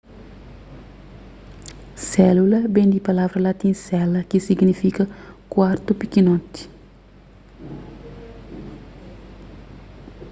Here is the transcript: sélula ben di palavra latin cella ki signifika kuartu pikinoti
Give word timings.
sélula 2.13 2.59
ben 2.75 2.89
di 2.93 2.99
palavra 3.09 3.39
latin 3.47 3.73
cella 3.85 4.19
ki 4.29 4.37
signifika 4.47 5.03
kuartu 5.51 5.91
pikinoti 6.01 6.61